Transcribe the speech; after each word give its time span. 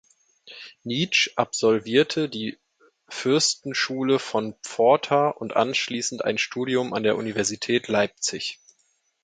Nitsch 0.83 1.29
absolvierte 1.35 2.27
die 2.27 2.57
Fürstenschule 3.07 4.17
von 4.17 4.55
Pforta 4.63 5.29
und 5.29 5.55
anschließend 5.55 6.25
ein 6.25 6.39
Studium 6.39 6.93
an 6.95 7.03
der 7.03 7.17
Universität 7.17 7.87
Leipzig. 7.87 8.59